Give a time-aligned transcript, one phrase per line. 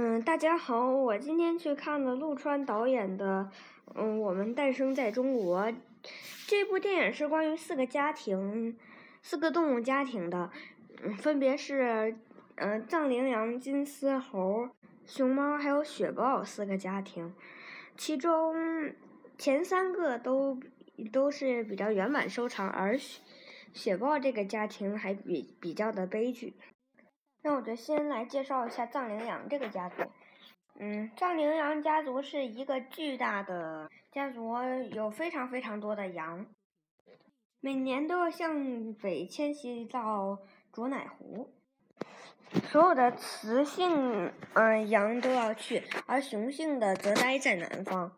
[0.00, 3.50] 嗯，大家好，我今天去看了陆川导演的
[3.96, 5.66] 《嗯，我们诞生在中国》
[6.46, 8.78] 这部电影是关于四个家庭、
[9.22, 10.52] 四个动物家庭的，
[11.02, 12.16] 嗯，分别是
[12.54, 14.68] 嗯藏羚羊、金丝猴、
[15.04, 17.34] 熊猫还有雪豹四个家庭，
[17.96, 18.54] 其中
[19.36, 20.60] 前三个都
[21.10, 23.20] 都是比较圆满收场，而雪
[23.72, 26.54] 雪豹这个家庭还比比较的悲剧。
[27.42, 30.02] 那我就先来介绍一下藏羚羊这个家族。
[30.80, 34.54] 嗯，藏羚羊家族是一个巨大的家族，
[34.92, 36.46] 有非常非常多的羊，
[37.60, 40.38] 每年都要向北迁徙到
[40.72, 41.50] 卓乃湖。
[42.70, 48.10] 所有的雌性嗯羊都要去，而雄性的则待在南方。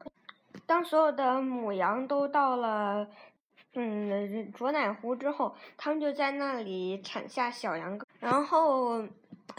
[0.67, 3.11] 当所有的母羊都到了
[3.75, 9.07] 嗯卓乃湖之后，它们就在那里产下小羊，然后。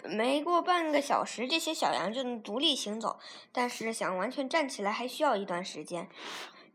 [0.06, 3.20] 没过半个小时，这些小羊就能独立行走，
[3.52, 6.08] 但是想完全站起来还需要一段时间。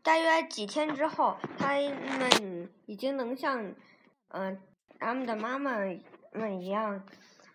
[0.03, 3.73] 大约几天之后，它们已经能像，
[4.29, 4.61] 嗯，
[4.99, 5.79] 它们的妈妈
[6.31, 7.03] 们一样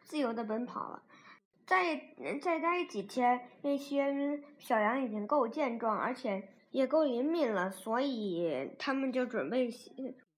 [0.02, 1.02] 自由的奔跑了。
[1.64, 1.94] 再
[2.42, 9.70] 再待几天，那些小羊已经够健壮，而且也够灵敏了，所以它们就准备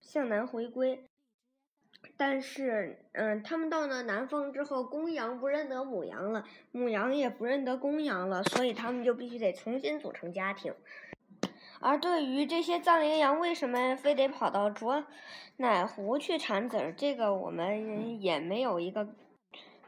[0.01, 1.03] 向南回归。
[2.17, 10.71] 但是，嗯，他们到了南方之后，公羊不认得母羊了，母羊也不认得公羊了，所以他们就必须得重新组成家庭。
[11.81, 15.03] 而对于这些藏羚羊为什么非得跑到卓
[15.57, 19.07] 乃湖去产子儿，这个我们也没有一个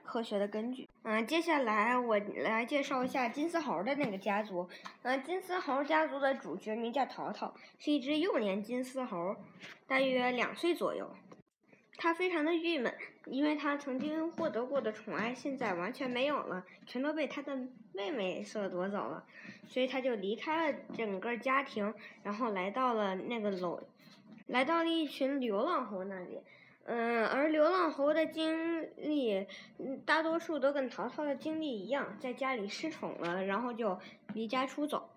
[0.07, 0.87] 科学的根据。
[1.03, 4.67] 嗯，接下来我来介绍一下金丝猴的那个家族。
[5.03, 9.35] 嗯，金丝猴家族的主角名叫淘淘，是一只幼年金丝猴，
[9.85, 11.13] 大约两岁左右。
[11.99, 12.93] 他非常的郁闷，
[13.25, 17.57] 因为他曾经获得过的宠爱现在完全没有了，全都被他的
[17.91, 19.25] 妹妹所夺走了，
[19.67, 21.91] 所以他就离开了整个家庭，
[22.21, 23.81] 然后来到了那个楼，
[24.45, 26.39] 来到了一群流浪猴那里。
[26.89, 29.45] 嗯，而流浪猴的经历，
[30.05, 33.99] 大多数都跟淘淘的经历一样，在家里失宠了，然后就
[34.33, 35.09] 离家出走。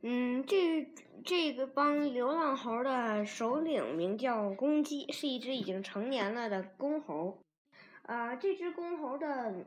[0.00, 0.88] 嗯，这
[1.26, 7.38] 这个帮流浪猴的首领名叫公鸡，是一只已经成年了的公猴。
[8.04, 9.66] 啊，这只公猴的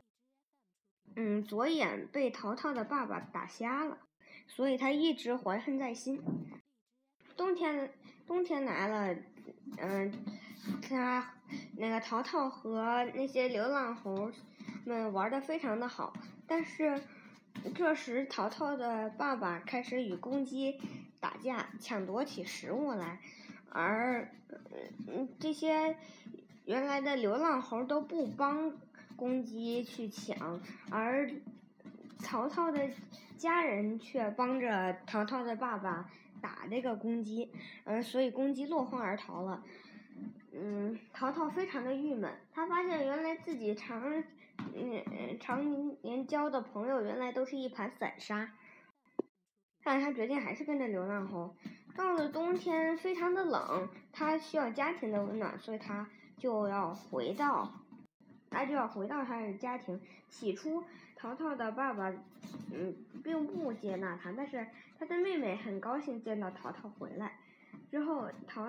[1.15, 3.99] 嗯左眼被淘淘的爸爸打瞎了，
[4.47, 6.19] 所以他一直怀恨在心。
[7.37, 7.91] 冬天
[8.25, 9.15] 冬天来了，
[9.77, 10.11] 嗯，
[10.81, 11.33] 他
[11.77, 14.31] 那个淘淘和那些流浪猴
[14.85, 16.13] 们玩的非常的好，
[16.47, 17.01] 但是。
[17.75, 20.79] 这时，淘淘的爸爸开始与公鸡
[21.19, 23.19] 打架，抢夺起食物来，
[23.69, 24.31] 而
[25.07, 25.97] 嗯这些
[26.63, 28.71] 原来的流浪猴都不帮
[29.17, 31.29] 公鸡去抢，而
[32.23, 32.89] 淘淘的
[33.35, 36.09] 家人却帮着淘淘的爸爸
[36.39, 37.51] 打这个公鸡，
[37.83, 39.61] 嗯，所以公鸡落荒而逃了。
[40.61, 44.23] 嗯，淘淘非常的郁闷，他发现原来自己常。
[44.75, 48.51] 嗯，常年交的朋友原来都是一盘散沙，
[49.85, 51.55] 但他决定还是跟着流浪猴。
[51.95, 57.71] 到了冬天，非常的冷，他需要家庭的温暖，所以他就要回到，
[58.49, 60.01] 他就要回到他的家庭。
[60.27, 60.83] 起初，
[61.15, 62.13] 淘淘的爸爸
[62.73, 62.93] 嗯
[63.23, 64.67] 并不接纳他，但是
[64.99, 67.37] 他的妹妹很高兴见到淘淘回来。
[67.89, 68.67] 之后，淘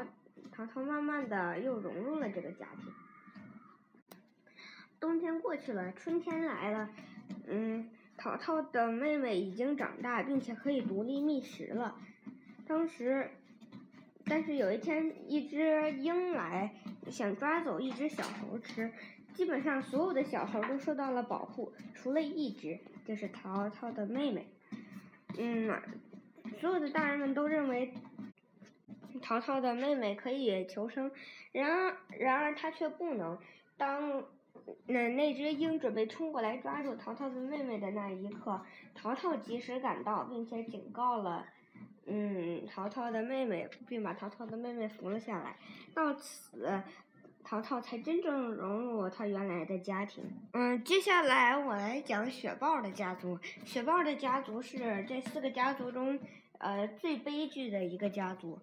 [0.53, 2.93] 淘淘慢慢的又融入了这个家庭。
[4.99, 6.91] 冬天过去了，春天来了。
[7.47, 11.97] 嗯，淘淘的妹妹已经长大，并且可以独立觅食了。
[12.67, 13.31] 当时，
[14.27, 16.75] 但是有一天，一只鹰来
[17.11, 18.93] 想抓走一只小猴吃。
[19.33, 24.47] 基本上所有的小猴都受到了保护，除了一只，就是淘淘的妹妹。
[25.39, 25.81] 嗯，
[26.61, 27.95] 所有的大人们都认为
[29.23, 31.11] 淘淘的妹妹可以求生，
[31.53, 33.39] 然而，然而她却不能。
[33.77, 34.23] 当
[34.87, 38.61] 那那只鹰准备冲过来抓住淘淘的妹妹的那一刻，
[38.95, 41.47] 淘淘及时赶到，并且警告了，
[42.07, 45.57] 嗯，淘淘的妹妹，并把淘淘的妹妹扶了下来。
[45.95, 46.83] 到此，
[47.43, 50.23] 淘淘才真正融入他原来的家庭。
[50.53, 53.39] 嗯，接下来我来讲雪豹的家族。
[53.65, 56.19] 雪豹的家族是这四个家族中，
[56.59, 58.59] 呃，最悲剧的一个家族。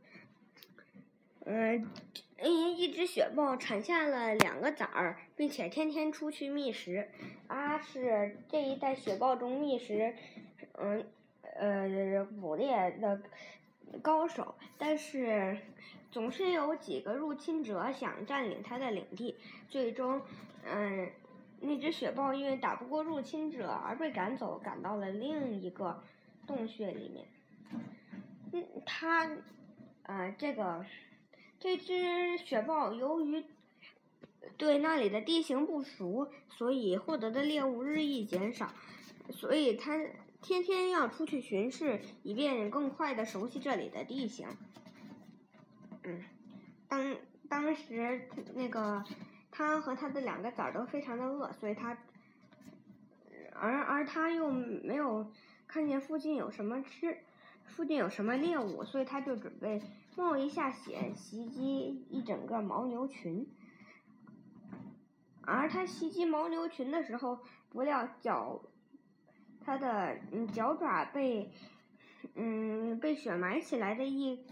[1.50, 1.90] 嗯，
[2.44, 7.08] 一一只雪豹产下了两个崽儿，并且天天出去觅食。
[7.48, 10.14] 它是这一代雪豹中觅食，
[10.74, 11.06] 嗯，
[11.56, 13.22] 呃，捕猎的
[14.02, 14.56] 高手。
[14.78, 15.58] 但是，
[16.12, 19.38] 总是有几个入侵者想占领它的领地。
[19.70, 20.22] 最终，
[20.66, 21.10] 嗯，
[21.62, 26.04] 那只雪豹因为打不过入侵者而被赶走，赶到了另一个
[26.46, 27.26] 洞穴里面。
[28.52, 29.30] 嗯，它，
[30.04, 30.86] 啊，这个
[31.60, 33.44] 这只雪豹由于
[34.58, 38.72] 对那里的地形不熟，所以获得的猎物日益减少，
[39.30, 39.98] 所以它
[40.42, 44.48] 天天要出去巡视，以便更快的熟悉这里的地形。
[46.04, 46.24] 嗯，
[46.88, 47.16] 当
[47.50, 49.04] 当时那个。
[49.50, 51.98] 他和他的两个崽儿都非常的饿，所以他，
[53.54, 55.32] 而而他又没有
[55.66, 57.18] 看见附近有什么吃，
[57.66, 59.82] 附近有什么猎物，所以他就准备
[60.18, 63.48] 冒一下险袭击一整个牦牛群。
[65.44, 67.38] 而他袭击牦牛群的时候，
[67.70, 68.60] 不料脚，
[69.64, 71.52] 他的嗯脚爪被
[72.34, 74.44] 嗯被雪埋起来的一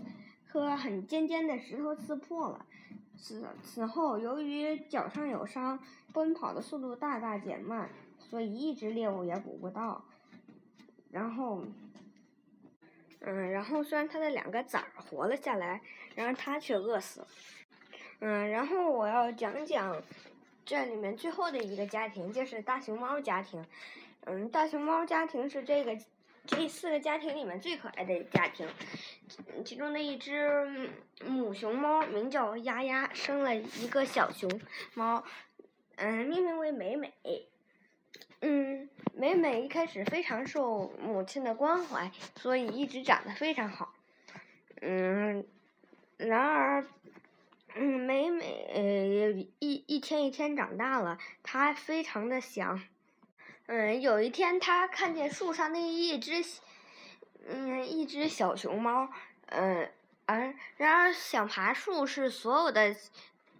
[0.48, 2.64] 颗很尖尖的石头刺破了。
[3.18, 5.80] 此此后，由于脚上有伤，
[6.14, 7.90] 奔跑的速度大大减慢，
[8.20, 10.06] 所以一只猎物也捕不到。
[11.10, 11.64] 然后，
[13.22, 15.82] 嗯，然后虽然他的两个崽儿活了下来，
[16.16, 17.28] 然而他却饿死了。
[18.20, 20.02] 嗯，然后我要讲讲
[20.66, 23.66] 这里面最后的一个家庭，就是大熊猫家庭。
[24.26, 25.98] 嗯，大熊猫家庭是这个。
[26.48, 28.68] 这四个家庭里面最可爱的家庭，
[29.66, 30.92] 其中的一只
[31.26, 34.48] 母熊猫名叫丫丫，生了一个小熊
[34.94, 35.24] 猫，
[35.96, 37.12] 嗯，命名为美美。
[38.48, 43.92] 嗯，美美一开始非常受母亲的关怀，所以一直长得非常好。
[44.84, 45.44] 嗯，
[46.18, 46.86] 然而，
[47.74, 52.84] 嗯，美美一一天一天长大了，它非常的想。
[53.66, 56.46] 嗯，有一天，她看见树上那一只，
[57.48, 59.10] 嗯，一只小熊猫，
[59.48, 59.90] 嗯，
[60.28, 62.96] 而然而想爬树是所有的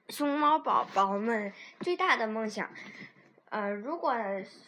[0.10, 2.70] 熊猫宝宝们最大的梦想。
[3.56, 4.14] 呃，如果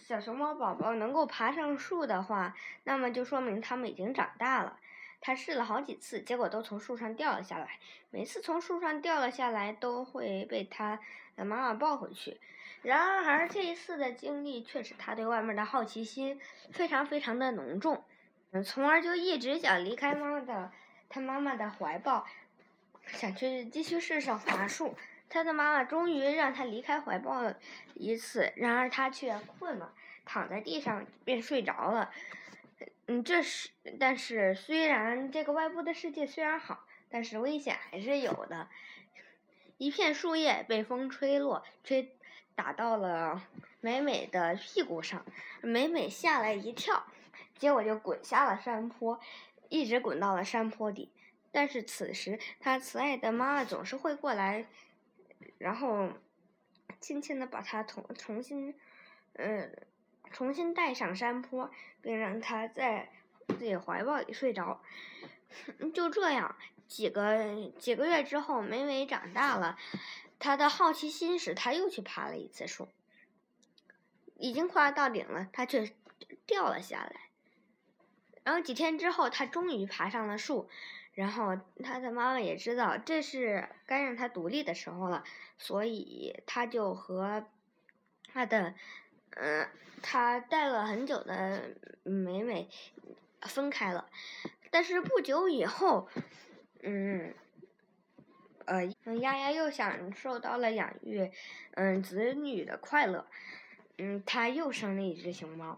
[0.08, 2.56] 小熊猫宝宝能够爬上树的话，
[2.86, 4.80] 那么就说明它们已经长大了。
[5.20, 7.80] 它试了好几次，结果都从树上掉了下来。
[8.12, 11.02] 每次从树上掉了下来，都会被它
[11.36, 12.40] 的妈妈抱回去。
[12.82, 16.40] 然而，这一次的经历却使它对外面的好奇心
[16.72, 18.06] 非常非常的浓重，
[18.52, 20.72] 嗯从而就一直想离开妈妈的
[21.10, 22.26] 他妈妈的怀抱，
[23.08, 24.96] 想去继续试上爬树。
[25.30, 27.58] 他的妈妈终于让他离开怀抱了
[27.94, 29.94] 一次，然而他却困了，
[30.26, 32.12] 躺在地上便睡着了。
[33.08, 33.70] 嗯，这是，
[34.00, 38.68] 但是虽然这个外部的世界虽然好，但是危险还是有的。
[39.78, 42.16] 一片树叶被风吹落，吹
[42.56, 43.44] 打到了
[43.80, 45.26] 美美的屁股上，
[45.62, 47.06] 美美吓了一跳，
[47.58, 49.20] 结果就滚下了山坡，
[49.70, 51.12] 一直滚到了山坡底。
[51.52, 54.66] 但是此时，她慈爱的妈妈总是会过来，
[55.58, 56.10] 然后
[57.00, 58.76] 轻轻的把它重重新，
[59.34, 59.76] 嗯。
[60.30, 61.72] 重新带上山坡，
[62.02, 63.10] 并让他在
[63.48, 64.84] 自己怀抱里睡着。
[65.94, 69.78] 就这样，几个几个月之后，美美长大了，
[70.38, 72.90] 他的好奇心使他又去爬了一次树。
[74.36, 75.94] 已经快要到顶了，他却
[76.46, 77.30] 掉了下来。
[78.44, 80.70] 然后几天之后，他终于爬上了树。
[81.18, 85.24] 然后他的妈妈也知道这是该让他独立的时候了，
[85.58, 87.48] 所以他就和
[88.32, 88.76] 他的。
[89.40, 89.68] 嗯，
[90.02, 92.70] 他带了很久的美美
[93.42, 94.10] 分开了，
[94.72, 96.08] 但是不久以后，
[96.82, 97.36] 嗯，
[98.66, 98.86] 呃，
[99.20, 101.30] 丫丫又享受到了养育
[101.74, 103.28] 嗯子女的快乐，
[104.00, 105.78] 嗯，他又生了一只熊猫，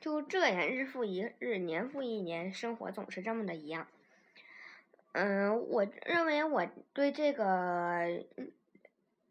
[0.00, 3.88] 就这样日复一日，年复一年，生活总是这么的一样。
[5.18, 8.24] 嗯，我认为我对这个。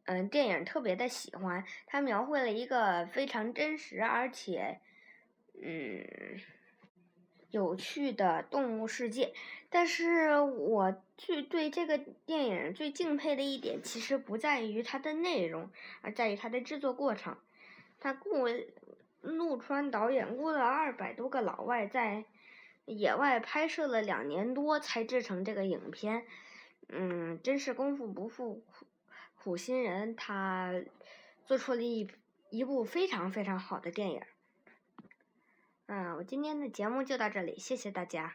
[0.08, 4.80] 嗯，电影特别的喜欢，它描绘了一个非常真实而且，
[5.60, 6.06] 嗯，
[7.50, 9.34] 有趣的动物世界。
[9.68, 17.36] 但是我最对这个电影最敬佩的一点，其实不在于它的内容，而在于它的制作过程。
[18.00, 18.46] 他雇
[19.22, 22.26] 陆川导演雇了二百多个老外在
[22.86, 26.26] 野外拍摄了两年多，才制成这个影片。
[26.90, 28.64] 嗯，真是功夫不负。
[29.36, 30.74] 苦心人，他
[31.46, 32.10] 做出了一
[32.50, 34.22] 一部非常非常好的电影。
[35.86, 38.34] 嗯，我今天的节目就到这里，谢谢大家。